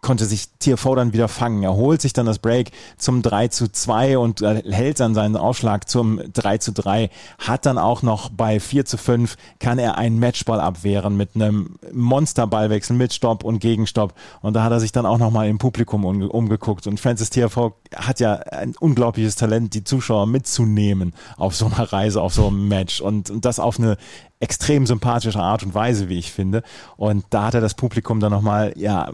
[0.00, 1.62] konnte sich Tiafoe dann wieder fangen.
[1.62, 5.36] Er holt sich dann das Break zum 3 zu 2 und äh, hält dann seinen
[5.36, 7.10] Ausschlag zum 3 zu 3.
[7.38, 11.76] Hat dann auch noch bei 4 zu 5 kann er einen Matchball abwehren mit einem
[11.92, 14.14] Monsterballwechsel mit Stopp und Gegenstopp.
[14.40, 16.86] Und da hat er sich dann auch nochmal im Publikum umge umgeguckt.
[16.86, 22.22] Und Francis Tiafoe hat ja ein unglaubliches Talent, die Zuschauer mitzunehmen auf so einer Reise,
[22.22, 23.02] auf so einem Match.
[23.02, 23.98] Und, und das auf eine
[24.40, 26.62] extrem sympathische Art und Weise, wie ich finde.
[26.96, 29.12] Und da hat er das Publikum dann nochmal, ja,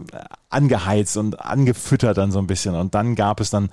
[0.49, 2.75] angeheizt und angefüttert dann so ein bisschen.
[2.75, 3.69] Und dann gab es dann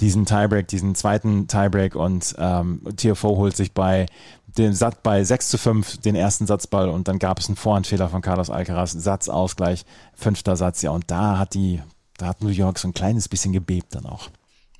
[0.00, 4.06] diesen Tiebreak, diesen zweiten Tiebreak und ähm, TFO holt sich bei
[4.58, 8.08] den Satz bei 6 zu 5 den ersten Satzball und dann gab es einen Vorhandfehler
[8.08, 11.82] von Carlos Alcaraz, Satzausgleich, fünfter Satz, ja, und da hat die,
[12.18, 14.28] da hat New York so ein kleines bisschen gebebt dann auch.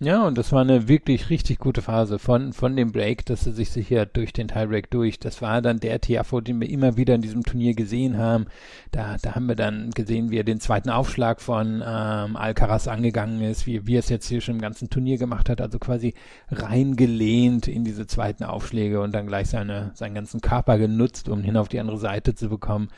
[0.00, 3.52] Ja, und das war eine wirklich richtig gute Phase von, von dem Break, dass er
[3.52, 5.20] sich sicher durch den Tiebreak durch.
[5.20, 8.46] Das war dann der Tiafo, den wir immer wieder in diesem Turnier gesehen haben.
[8.90, 13.40] Da, da haben wir dann gesehen, wie er den zweiten Aufschlag von ähm, Alcaraz angegangen
[13.40, 16.14] ist, wie, wie er es jetzt hier schon im ganzen Turnier gemacht hat, also quasi
[16.50, 21.57] reingelehnt in diese zweiten Aufschläge und dann gleich seine, seinen ganzen Körper genutzt, um hin
[21.57, 22.88] auf die andere Seite zu bekommen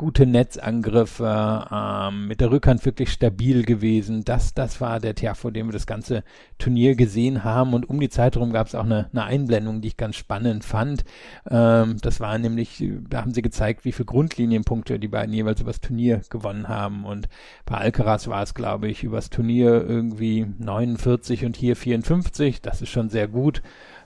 [0.00, 4.24] gute Netzangriffe, ähm, mit der Rückhand wirklich stabil gewesen.
[4.24, 6.24] Das, das war der Tiafo, den wir das ganze
[6.56, 7.74] Turnier gesehen haben.
[7.74, 10.64] Und um die Zeit herum gab es auch eine, eine Einblendung, die ich ganz spannend
[10.64, 11.04] fand.
[11.50, 15.82] Ähm, das war nämlich, da haben sie gezeigt, wie viele Grundlinienpunkte die beiden jeweils übers
[15.82, 17.04] Turnier gewonnen haben.
[17.04, 17.28] Und
[17.66, 22.62] bei Alcaraz war es, glaube ich, übers Turnier irgendwie 49 und hier 54.
[22.62, 23.60] Das ist schon sehr gut.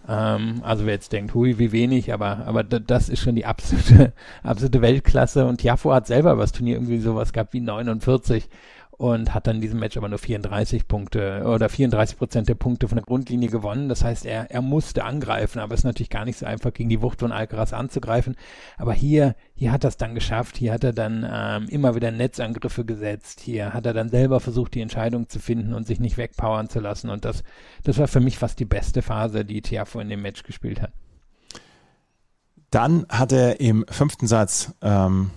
[0.09, 4.13] Ähm, also wer jetzt denkt, hui, wie wenig, aber, aber das ist schon die absolute,
[4.43, 5.47] absolute Weltklasse.
[5.47, 8.49] Und Tiafo hat selber über das Turnier irgendwie sowas gehabt wie 49.
[8.97, 12.87] und hat dann in diesem Match aber nur 34 Punkte oder 34 Prozent der Punkte
[12.87, 13.89] von der Grundlinie gewonnen.
[13.89, 16.89] Das heißt, er, er musste angreifen, aber es ist natürlich gar nicht so einfach, gegen
[16.89, 18.37] die Wucht von Alcaraz anzugreifen.
[18.77, 20.57] Aber hier, hier hat er es dann geschafft.
[20.57, 23.41] Hier hat er dann ähm, immer wieder Netzangriffe gesetzt.
[23.41, 26.81] Hier hat er dann selber versucht, die Entscheidung zu finden und sich nicht wegpowern zu
[26.81, 27.11] lassen.
[27.11, 27.43] Und das,
[27.83, 30.93] das war für mich fast die beste Phase, die Tiafo in dem Match gespielt hat.
[32.71, 35.31] Dann hat er im fünften Satz ähm,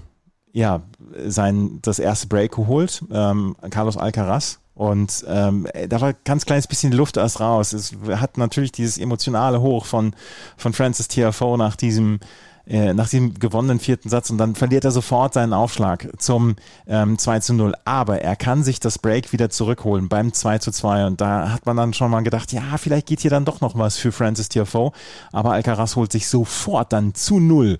[0.58, 0.82] ja,
[1.28, 4.60] sein, das erste Break geholt, ähm, Carlos Alcaraz.
[4.74, 7.74] Und ähm, da war ganz kleines bisschen Luft erst raus.
[7.74, 10.16] Es hat natürlich dieses emotionale Hoch von,
[10.56, 12.20] von Francis TFO nach diesem
[12.66, 17.18] äh, nach diesem gewonnenen vierten Satz und dann verliert er sofort seinen Aufschlag zum ähm,
[17.18, 17.74] 2 zu 0.
[17.86, 21.66] Aber er kann sich das Break wieder zurückholen beim 2 zu 2 und da hat
[21.66, 24.50] man dann schon mal gedacht, ja, vielleicht geht hier dann doch noch was für Francis
[24.50, 24.92] TFO.
[25.32, 27.80] Aber Alcaraz holt sich sofort dann zu 0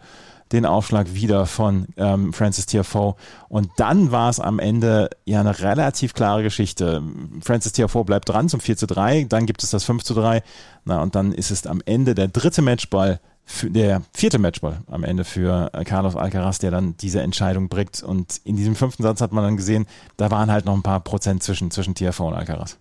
[0.52, 3.16] den Aufschlag wieder von ähm, Francis Tiafoe.
[3.50, 7.04] Und dann war es am Ende ja eine relativ klare Geschichte.
[7.42, 10.44] Francis Tiafoe bleibt dran zum 4 zu 3, dann gibt es das 5 zu 3.
[10.86, 13.20] Na, und dann ist es am Ende der dritte Matchball,
[13.64, 18.04] der vierte Matchball am Ende für äh, Carlos Alcaraz, der dann diese Entscheidung bringt.
[18.04, 19.86] Und in diesem fünften Satz hat man dann gesehen,
[20.18, 22.78] da waren halt noch ein paar Prozent zwischen, zwischen Tiafoe und Alcaraz.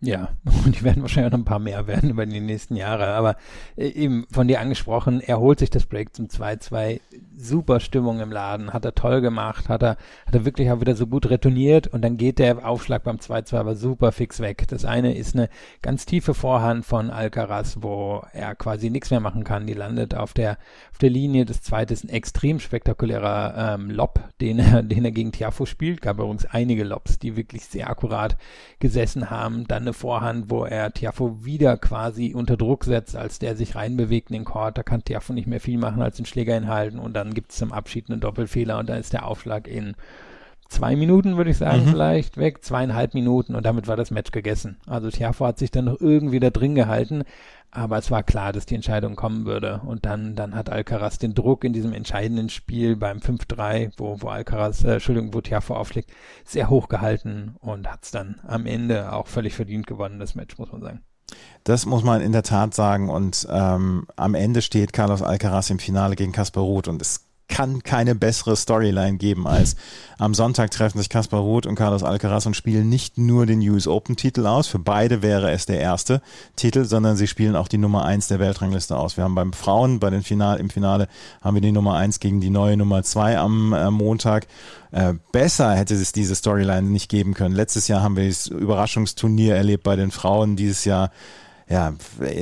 [0.00, 0.30] Ja,
[0.64, 3.08] und die werden wahrscheinlich noch ein paar mehr werden über die nächsten Jahre.
[3.08, 3.36] Aber
[3.76, 7.00] äh, eben von dir angesprochen, er holt sich das Break zum 2-2.
[7.42, 10.94] Super Stimmung im Laden, hat er toll gemacht, hat er, hat er wirklich auch wieder
[10.94, 14.66] so gut retourniert und dann geht der Aufschlag beim 2-2 aber super fix weg.
[14.68, 15.48] Das eine ist eine
[15.82, 19.66] ganz tiefe Vorhand von Alcaraz, wo er quasi nichts mehr machen kann.
[19.66, 20.58] Die landet auf der,
[20.92, 21.44] auf der Linie.
[21.44, 26.02] Das zweite ist ein extrem spektakulärer ähm, Lob, den er, den er gegen Tiafo spielt.
[26.02, 28.36] Gab übrigens einige Lobs, die wirklich sehr akkurat
[28.78, 29.66] gesessen haben.
[29.66, 34.30] Dann eine Vorhand, wo er Tiafo wieder quasi unter Druck setzt, als der sich reinbewegt
[34.30, 34.76] in den Court.
[34.76, 37.58] Da kann Tiafo nicht mehr viel machen, als den Schläger hinhalten und dann gibt es
[37.58, 39.94] zum Abschied einen Doppelfehler und dann ist der Aufschlag in
[40.70, 41.90] zwei Minuten, würde ich sagen, mhm.
[41.90, 44.78] vielleicht weg, zweieinhalb Minuten und damit war das Match gegessen.
[44.86, 47.24] Also Tiafo hat sich dann noch irgendwie da drin gehalten,
[47.72, 49.80] aber es war klar, dass die Entscheidung kommen würde.
[49.84, 54.28] Und dann, dann hat Alcaraz den Druck in diesem entscheidenden Spiel beim 5-3, wo, wo
[54.28, 56.10] Alcaraz, äh, Entschuldigung, wo Tiafo aufschlägt,
[56.44, 60.58] sehr hoch gehalten und hat es dann am Ende auch völlig verdient gewonnen, das Match,
[60.58, 61.00] muss man sagen.
[61.64, 63.10] Das muss man in der Tat sagen.
[63.10, 67.82] Und ähm, am Ende steht Carlos Alcaraz im Finale gegen Kaspar Ruth und es kann
[67.82, 69.76] keine bessere Storyline geben als
[70.20, 73.86] am Sonntag treffen sich Kaspar Ruth und Carlos Alcaraz und spielen nicht nur den US
[73.86, 74.66] Open Titel aus.
[74.66, 76.20] Für beide wäre es der erste
[76.56, 79.16] Titel, sondern sie spielen auch die Nummer eins der Weltrangliste aus.
[79.16, 81.08] Wir haben beim Frauen, bei den Final, im Finale
[81.40, 84.46] haben wir die Nummer eins gegen die neue Nummer zwei am äh, Montag.
[84.92, 87.54] Äh, besser hätte es diese Storyline nicht geben können.
[87.54, 90.54] Letztes Jahr haben wir das Überraschungsturnier erlebt bei den Frauen.
[90.54, 91.12] Dieses Jahr
[91.66, 91.94] ja,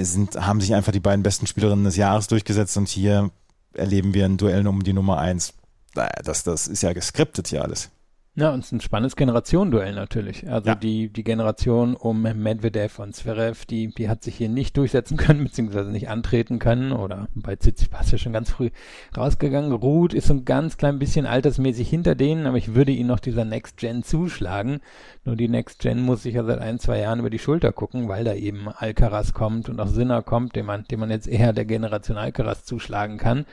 [0.03, 3.31] sind, haben sich einfach die beiden besten Spielerinnen des Jahres durchgesetzt und hier
[3.75, 5.55] erleben wir ein Duell um die Nummer eins.
[5.95, 7.91] Das, das ist ja geskriptet hier alles.
[8.39, 10.49] Ja, und es ist ein spannendes Generationenduell natürlich.
[10.49, 10.75] Also ja.
[10.77, 15.43] die, die Generation um Medvedev und Zverev, die, die hat sich hier nicht durchsetzen können,
[15.45, 18.71] beziehungsweise nicht antreten können oder bei Tsitsipas ja schon ganz früh
[19.17, 19.73] rausgegangen.
[19.73, 23.19] Ruth ist so ein ganz klein bisschen altersmäßig hinter denen, aber ich würde ihnen noch
[23.19, 24.83] dieser Next Gen zuschlagen.
[25.25, 28.07] Nur die Next Gen muss sich ja seit ein, zwei Jahren über die Schulter gucken,
[28.09, 31.53] weil da eben Alcaraz kommt und auch Sinner kommt, dem man, dem man jetzt eher
[31.53, 33.47] der Generation Alcaraz zuschlagen kann.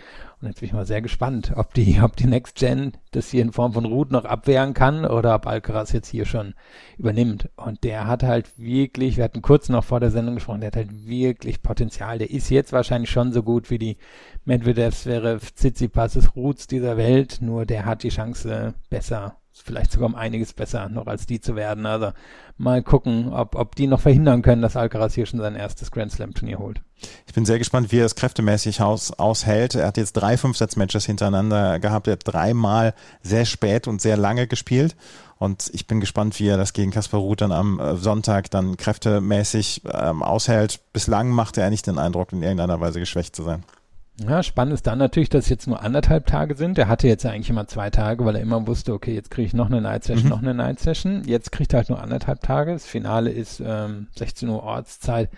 [0.46, 3.42] Und jetzt bin ich mal sehr gespannt, ob die, ob die Next Gen das hier
[3.42, 6.54] in Form von Root noch abwehren kann oder ob Alcaraz jetzt hier schon
[7.00, 7.50] übernimmt.
[7.56, 10.76] Und der hat halt wirklich, wir hatten kurz noch vor der Sendung gesprochen, der hat
[10.76, 12.20] halt wirklich Potenzial.
[12.20, 13.98] Der ist jetzt wahrscheinlich schon so gut wie die
[14.44, 20.16] Medvedevs, wäre Tsitsipas, Roots dieser Welt, nur der hat die Chance besser vielleicht sogar um
[20.16, 21.86] einiges besser noch als die zu werden.
[21.86, 22.12] Also
[22.58, 26.12] mal gucken, ob, ob die noch verhindern können, dass Alcaraz hier schon sein erstes Grand
[26.12, 26.82] Slam Turnier holt.
[27.28, 29.76] Ich bin sehr gespannt, wie er es kräftemäßig aus, aushält.
[29.76, 32.08] Er hat jetzt drei Fünfsatz-Matches hintereinander gehabt.
[32.08, 34.96] Er hat dreimal sehr spät und sehr lange gespielt.
[35.38, 38.78] Und ich bin gespannt, wie er das gegen Kaspar Ruth dann am äh, Sonntag dann
[38.78, 40.80] kräftemäßig ähm, aushält.
[40.94, 43.64] Bislang machte er nicht den Eindruck, in irgendeiner Weise geschwächt zu sein.
[44.18, 46.78] Ja, spannend ist dann natürlich, dass es jetzt nur anderthalb Tage sind.
[46.78, 49.54] Er hatte jetzt eigentlich immer zwei Tage, weil er immer wusste, okay, jetzt kriege ich
[49.54, 50.30] noch eine Night Session, mhm.
[50.30, 51.24] noch eine Night Session.
[51.26, 52.72] Jetzt kriegt er halt nur anderthalb Tage.
[52.72, 55.30] Das Finale ist ähm, 16 Uhr Ortszeit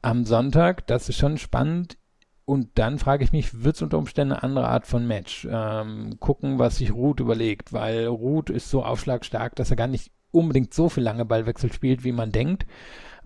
[0.00, 0.86] am Sonntag.
[0.86, 1.98] Das ist schon spannend.
[2.46, 5.46] Und dann frage ich mich, wird es unter Umständen eine andere Art von Match?
[5.50, 10.12] Ähm, gucken, was sich Ruth überlegt, weil Ruth ist so aufschlagstark, dass er gar nicht
[10.30, 12.66] unbedingt so viel lange Ballwechsel spielt, wie man denkt.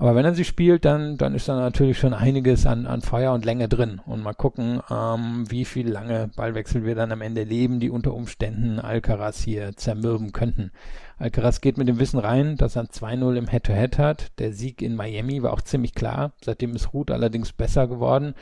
[0.01, 3.33] Aber wenn er sie spielt, dann, dann ist da natürlich schon einiges an, an Feuer
[3.33, 4.01] und Länge drin.
[4.07, 8.15] Und mal gucken, ähm, wie viel lange Ballwechsel wir dann am Ende leben, die unter
[8.15, 10.71] Umständen Alcaraz hier zermürben könnten.
[11.19, 14.39] Alcaraz geht mit dem Wissen rein, dass er 2-0 im Head-to-Head -Head hat.
[14.39, 16.31] Der Sieg in Miami war auch ziemlich klar.
[16.45, 18.35] Seitdem ist Ruth allerdings besser geworden.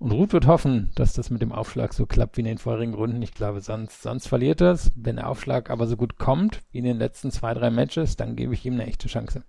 [0.00, 2.94] Und Ruth wird hoffen, dass das mit dem Aufschlag so klappt wie in den vorherigen
[2.94, 3.22] Runden.
[3.22, 4.90] Ich glaube, sonst, sonst verliert das.
[4.96, 8.34] Wenn der Aufschlag aber so gut kommt wie in den letzten zwei, drei Matches, dann
[8.34, 9.44] gebe ich ihm eine echte Chance.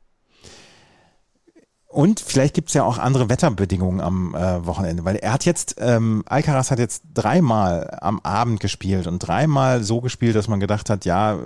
[1.97, 6.21] Und vielleicht gibt's ja auch andere Wetterbedingungen am äh, Wochenende, weil er hat jetzt, ähm,
[6.27, 11.05] Alcaraz hat jetzt dreimal am Abend gespielt und dreimal so gespielt, dass man gedacht hat,
[11.05, 11.39] ja,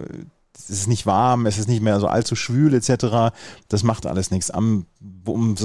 [0.53, 3.33] es ist nicht warm, es ist nicht mehr so allzu schwül etc.
[3.69, 4.51] Das macht alles nichts.
[4.51, 4.87] Am
[5.23, 5.55] um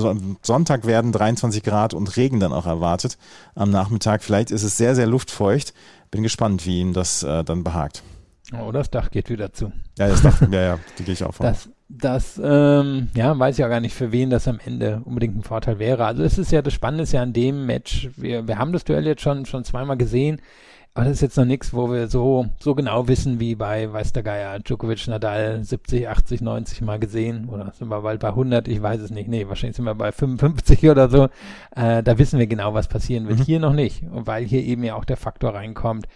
[0.43, 3.19] Sonntag werden 23 Grad und Regen dann auch erwartet
[3.57, 4.23] am Nachmittag.
[4.23, 5.75] Vielleicht ist es sehr, sehr luftfeucht.
[6.13, 8.05] Bin gespannt, wie ihm das äh, dann behagt.
[8.57, 9.73] Oh, das Dach geht wieder zu.
[9.99, 11.47] Ja, das Dach, ja, ja, die gehe ich auch von.
[11.47, 15.37] Das, das, ähm, ja, weiß ich ja gar nicht, für wen das am Ende unbedingt
[15.37, 16.05] ein Vorteil wäre.
[16.05, 18.85] Also es ist ja, das Spannende ist ja an dem Match, wir, wir haben das
[18.85, 20.41] Duell jetzt schon, schon zweimal gesehen.
[20.97, 24.15] Aber das ist jetzt noch nichts, wo wir so, so genau wissen wie bei, weiß
[24.15, 27.51] der Geier, Djokovic, Nadal 70, 80, 90 mal gesehen.
[27.51, 28.67] Oder sind wir bald bei 100?
[28.67, 29.29] Ich weiß es nicht.
[29.29, 31.29] Nee, wahrscheinlich sind wir bei 55 oder so.
[31.77, 33.41] Äh, da wissen wir genau, was passieren wird.
[33.41, 33.45] Mhm.
[33.45, 34.05] Hier noch nicht.
[34.11, 36.07] Und weil hier eben ja auch der Faktor reinkommt,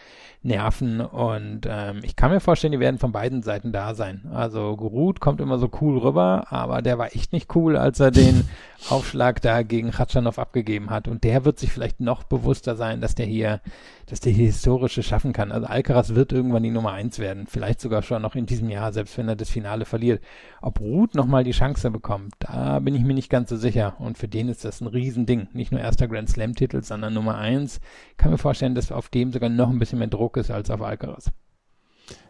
[0.42, 1.00] nerven.
[1.00, 4.22] Und ähm, ich kann mir vorstellen, die werden von beiden Seiten da sein.
[4.32, 8.10] Also Gurut kommt immer so cool rüber, aber der war echt nicht cool, als er
[8.10, 8.48] den
[8.88, 11.08] Aufschlag da gegen Khatschanov abgegeben hat.
[11.08, 13.60] Und der wird sich vielleicht noch bewusster sein, dass der hier,
[14.06, 15.52] dass der hier historische schaffen kann.
[15.52, 17.46] Also Alcaraz wird irgendwann die Nummer eins werden.
[17.46, 20.22] Vielleicht sogar schon noch in diesem Jahr, selbst wenn er das Finale verliert.
[20.62, 23.96] Ob Ruth nochmal die Chance bekommt, da bin ich mir nicht ganz so sicher.
[23.98, 25.48] Und für den ist das ein Riesending.
[25.52, 27.80] Nicht nur erster Grand Slam Titel, sondern Nummer eins.
[28.12, 30.70] Ich kann mir vorstellen, dass auf dem sogar noch ein bisschen mehr Druck ist als
[30.70, 31.30] auf Alcaraz.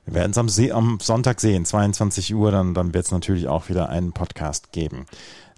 [0.04, 3.68] Wir werden es am, am, Sonntag sehen, 22 Uhr, dann, dann wird es natürlich auch
[3.68, 5.06] wieder einen Podcast geben.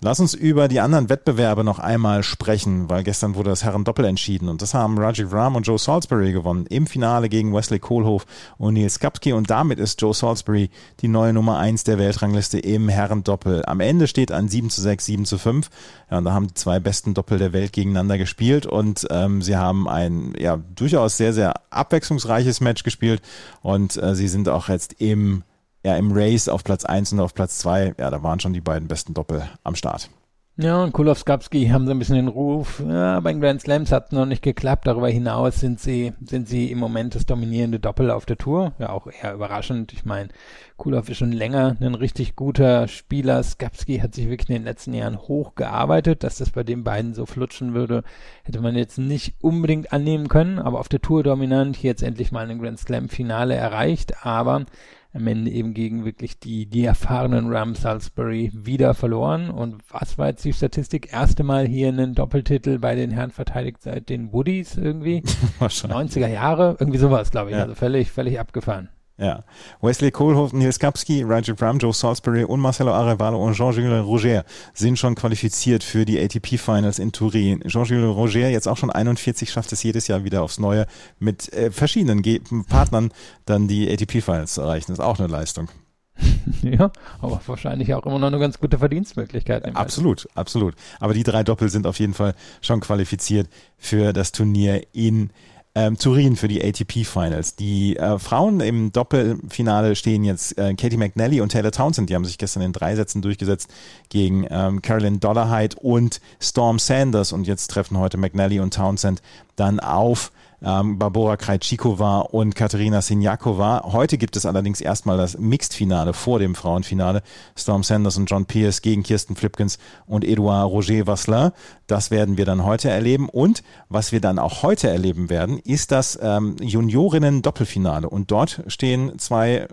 [0.05, 4.49] Lass uns über die anderen Wettbewerbe noch einmal sprechen, weil gestern wurde das Herren-Doppel entschieden
[4.49, 8.27] und das haben Rajiv Ram und Joe Salisbury gewonnen im Finale gegen Wesley Kohlhoff
[8.59, 10.71] und Nils Kapski und damit ist Joe Salisbury
[11.03, 13.65] die neue Nummer eins der Weltrangliste im Herren-Doppel.
[13.65, 15.71] Am Ende steht ein 7 zu 6, 7 zu 5.
[16.11, 19.57] Ja, und da haben die zwei besten Doppel der Welt gegeneinander gespielt und ähm, sie
[19.57, 23.23] haben ein ja durchaus sehr, sehr abwechslungsreiches Match gespielt
[23.61, 25.45] und äh, sie sind auch jetzt im
[25.85, 28.61] ja, im Race auf Platz 1 und auf Platz 2, ja, da waren schon die
[28.61, 30.11] beiden besten Doppel am Start.
[30.59, 34.07] Ja, und Kulowskapski haben so ein bisschen den Ruf, ja, bei den Grand Slams hat
[34.07, 34.87] es noch nicht geklappt.
[34.87, 38.75] Darüber hinaus sind sie, sind sie im Moment das dominierende Doppel auf der Tour.
[38.79, 39.95] Ja, auch eher überraschend.
[39.95, 40.29] Ich meine,
[40.77, 43.43] Kulov ist schon länger ein richtig guter Spieler.
[43.43, 46.23] Skapski hat sich wirklich in den letzten Jahren hochgearbeitet.
[46.23, 48.05] Dass das bei den beiden so flutschen würde,
[48.43, 50.59] hätte man jetzt nicht unbedingt annehmen können.
[50.59, 54.27] Aber auf der Tour dominant, hier jetzt endlich mal ein Grand Slam Finale erreicht.
[54.27, 54.67] Aber
[55.15, 59.51] am Ende eben gegen wirklich die, die erfahrenen Ram Salisbury wieder verloren.
[59.51, 61.13] Und was war jetzt die Statistik?
[61.13, 65.23] Erste Mal hier einen Doppeltitel bei den Herren verteidigt seit den Woodies irgendwie.
[65.61, 67.57] 90er Jahre, irgendwie sowas, glaube ich.
[67.57, 67.63] Ja.
[67.63, 68.89] Also völlig, völlig abgefahren.
[69.23, 69.45] Ja.
[69.81, 74.99] Wesley Kohlhoff, Nils Kapski, Roger Bram, Joe Salisbury und Marcelo Arevalo und Jean-Jules Roger sind
[74.99, 77.61] schon qualifiziert für die ATP Finals in Turin.
[77.61, 80.87] Jean-Jules Roger, jetzt auch schon 41, schafft es jedes Jahr wieder aufs Neue
[81.21, 83.13] mit äh, verschiedenen Ge Partnern
[83.45, 84.87] dann die ATP Finals zu erreichen.
[84.89, 85.69] Das ist auch eine Leistung.
[86.63, 89.65] ja, aber wahrscheinlich auch immer noch eine ganz gute Verdienstmöglichkeit.
[89.77, 90.75] Absolut, absolut.
[90.99, 95.31] Aber die drei Doppel sind auf jeden Fall schon qualifiziert für das Turnier in
[95.75, 97.57] ähm, Turin für die ATP Finals.
[97.57, 102.11] Die äh, Frauen im Doppelfinale stehen jetzt äh, Katie McNally und Taylor Townsend.
[102.11, 103.73] Die haben sich gestern in drei Sätzen durchgesetzt
[104.11, 107.33] gegen ähm, Carolyn Dollarhide und Storm Sanders.
[107.33, 109.23] Und jetzt treffen heute McNally und Townsend
[109.57, 110.31] dann auf
[110.65, 113.83] ähm, Barbora Krajcikova und Katerina Sinjakova.
[113.93, 117.23] Heute gibt es allerdings erstmal das Mixed-Finale vor dem Frauenfinale.
[117.57, 121.51] Storm Sanders und John Pierce gegen Kirsten Flipkins und Edouard Roger Vasselin.
[121.87, 123.29] Das werden wir dann heute erleben.
[123.29, 128.09] Und was wir dann auch heute erleben werden, ist das ähm, Juniorinnen-Doppelfinale.
[128.09, 129.69] Und dort stehen zwei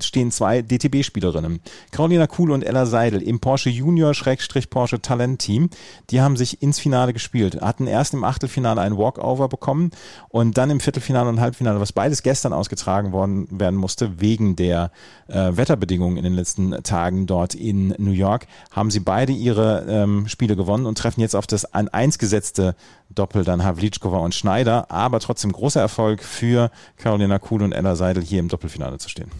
[0.00, 1.60] stehen zwei DTB-Spielerinnen.
[1.90, 5.70] Carolina Kuhl und Ella Seidel im Porsche Junior-Porsche Talent Team.
[6.10, 9.90] Die haben sich ins Finale gespielt, hatten erst im Achtelfinale einen Walkover bekommen
[10.28, 14.90] und dann im Viertelfinale und Halbfinale, was beides gestern ausgetragen worden werden musste, wegen der
[15.28, 20.28] äh, Wetterbedingungen in den letzten Tagen dort in New York, haben sie beide ihre ähm,
[20.28, 22.74] Spiele gewonnen und treffen jetzt auf das an eins gesetzte
[23.10, 28.22] Doppel dann Havlitschkova und Schneider, aber trotzdem großer Erfolg für Carolina Kuhl und Ella Seidel
[28.22, 29.30] hier im Doppelfinale zu stehen.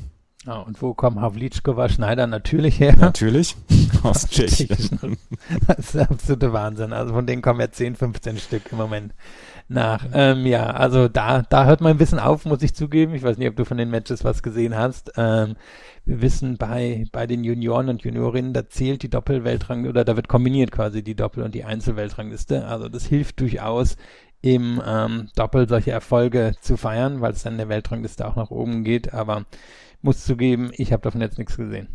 [0.48, 2.96] Ja, und wo kommen Havlitschkova Schneider natürlich her?
[2.98, 3.54] Natürlich,
[4.02, 5.18] aus Tschechien.
[5.66, 6.94] Das ist der absolute Wahnsinn.
[6.94, 9.12] Also von denen kommen ja 10, 15 Stück im Moment
[9.68, 10.06] nach.
[10.14, 13.12] Ähm, ja, also da, da hört mein Wissen auf, muss ich zugeben.
[13.12, 15.12] Ich weiß nicht, ob du von den Matches was gesehen hast.
[15.18, 15.56] Ähm,
[16.06, 20.28] wir wissen bei, bei den Junioren und Juniorinnen, da zählt die Doppelweltrang oder da wird
[20.28, 22.64] kombiniert quasi die Doppel- und die Einzelweltrangliste.
[22.64, 23.98] Also das hilft durchaus
[24.40, 28.50] im ähm, Doppel solche Erfolge zu feiern, weil es dann in der Weltrangliste auch nach
[28.50, 29.12] oben geht.
[29.12, 29.44] Aber
[30.02, 31.88] muss zugeben, ich habe davon jetzt nichts gesehen.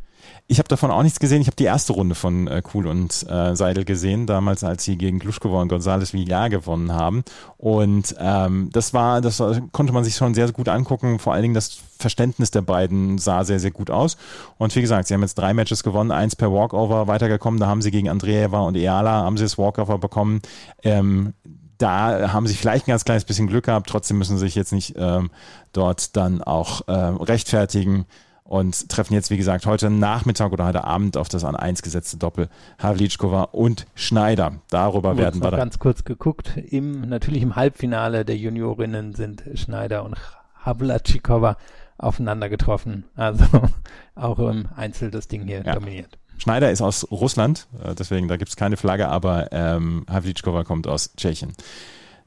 [0.47, 1.41] Ich habe davon auch nichts gesehen.
[1.41, 4.97] Ich habe die erste Runde von äh, Kuhl und äh, Seidel gesehen, damals als sie
[4.97, 7.23] gegen Gluschkowa und González Villar gewonnen haben.
[7.57, 11.19] Und ähm, das war, das war, konnte man sich schon sehr, sehr gut angucken.
[11.19, 14.17] Vor allen Dingen das Verständnis der beiden sah sehr, sehr gut aus.
[14.57, 17.59] Und wie gesagt, sie haben jetzt drei Matches gewonnen, eins per Walkover weitergekommen.
[17.59, 20.41] Da haben sie gegen Andreeva und Eala haben sie das Walkover bekommen.
[20.83, 21.33] Ähm,
[21.77, 23.89] da haben sie vielleicht ein ganz kleines bisschen Glück gehabt.
[23.89, 25.31] Trotzdem müssen sie sich jetzt nicht ähm,
[25.71, 28.05] dort dann auch ähm, rechtfertigen
[28.43, 32.17] und treffen jetzt, wie gesagt, heute Nachmittag oder heute Abend auf das an 1 gesetzte
[32.17, 34.53] Doppel Havlicekova und Schneider.
[34.69, 35.59] Darüber werden wir dann.
[35.59, 36.57] ganz kurz geguckt.
[36.57, 40.17] Im, natürlich im Halbfinale der Juniorinnen sind Schneider und
[40.59, 41.57] Havlicekova
[41.97, 43.05] aufeinander getroffen.
[43.15, 43.45] Also
[44.15, 45.73] auch im Einzel das Ding hier ja.
[45.73, 46.17] dominiert.
[46.43, 50.87] Schneider ist aus Russland, äh, deswegen da gibt es keine Flagge, aber ähm, Havlicekova kommt
[50.87, 51.53] aus Tschechien.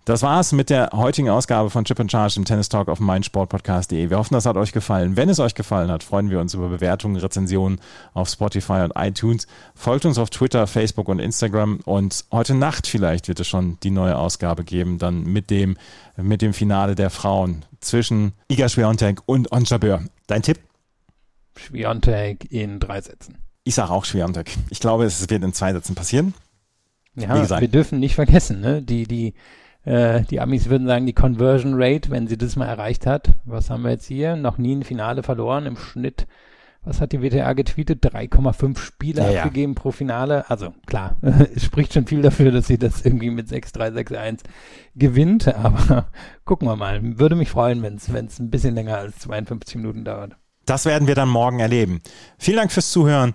[0.06, 4.08] Das war's mit der heutigen Ausgabe von Chip and Charge im Tennis Talk auf meinsportpodcast.de.
[4.08, 5.16] Wir hoffen, das hat euch gefallen.
[5.16, 7.78] Wenn es euch gefallen hat, freuen wir uns über Bewertungen, Rezensionen
[8.14, 9.46] auf Spotify und iTunes.
[9.74, 13.90] Folgt uns auf Twitter, Facebook und Instagram und heute Nacht vielleicht wird es schon die
[13.90, 15.76] neue Ausgabe geben, dann mit dem,
[16.16, 20.04] mit dem Finale der Frauen zwischen Iga Swiatek und Ons Böhr.
[20.26, 20.58] Dein Tipp?
[21.58, 23.45] Swiatek in drei Sätzen.
[23.66, 24.56] Ich sage auch Swiatek.
[24.70, 26.34] Ich glaube, es wird in zwei Sätzen passieren.
[27.16, 28.80] Ja, wir dürfen nicht vergessen, ne?
[28.80, 29.34] die, die
[29.84, 33.68] äh, die Amis würden sagen, die Conversion Rate, wenn sie das mal erreicht hat, was
[33.68, 34.36] haben wir jetzt hier?
[34.36, 36.28] Noch nie ein Finale verloren, im Schnitt,
[36.84, 38.04] was hat die WTA getweetet?
[38.04, 39.80] 3,5 Spiele ja, abgegeben ja.
[39.80, 40.48] pro Finale.
[40.48, 41.16] Also klar,
[41.54, 44.40] es spricht schon viel dafür, dass sie das irgendwie mit 6-3, 6-1
[44.94, 46.06] gewinnt, aber
[46.44, 47.18] gucken wir mal.
[47.18, 50.36] Würde mich freuen, wenn es ein bisschen länger als 52 Minuten dauert.
[50.66, 52.02] Das werden wir dann morgen erleben.
[52.38, 53.34] Vielen Dank fürs Zuhören.